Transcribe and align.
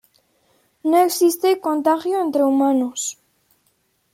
No 0.89 0.97
existe 0.97 1.59
contagio 1.67 2.15
entre 2.25 2.41
humanos. 2.43 2.99